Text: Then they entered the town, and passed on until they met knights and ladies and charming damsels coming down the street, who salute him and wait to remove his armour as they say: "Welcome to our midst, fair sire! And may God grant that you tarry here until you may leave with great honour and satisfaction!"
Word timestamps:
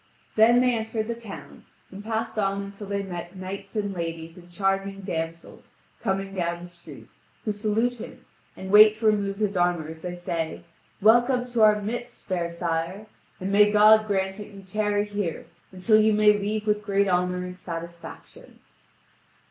Then 0.35 0.61
they 0.61 0.73
entered 0.75 1.07
the 1.07 1.13
town, 1.13 1.63
and 1.91 2.03
passed 2.03 2.35
on 2.39 2.63
until 2.63 2.87
they 2.87 3.03
met 3.03 3.35
knights 3.35 3.75
and 3.75 3.93
ladies 3.93 4.35
and 4.35 4.49
charming 4.49 5.01
damsels 5.01 5.69
coming 6.01 6.33
down 6.33 6.63
the 6.63 6.69
street, 6.69 7.11
who 7.45 7.51
salute 7.51 7.99
him 7.99 8.25
and 8.57 8.71
wait 8.71 8.95
to 8.95 9.05
remove 9.05 9.37
his 9.37 9.55
armour 9.55 9.89
as 9.89 10.01
they 10.01 10.15
say: 10.15 10.63
"Welcome 11.03 11.45
to 11.49 11.61
our 11.61 11.79
midst, 11.79 12.25
fair 12.25 12.49
sire! 12.49 13.05
And 13.39 13.51
may 13.51 13.69
God 13.71 14.07
grant 14.07 14.37
that 14.37 14.47
you 14.49 14.63
tarry 14.63 15.05
here 15.05 15.45
until 15.71 16.01
you 16.01 16.13
may 16.13 16.35
leave 16.35 16.65
with 16.65 16.81
great 16.83 17.07
honour 17.07 17.45
and 17.45 17.59
satisfaction!" 17.59 18.57